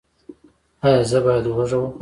[0.85, 1.89] ایا زه باید هوږه وخورم؟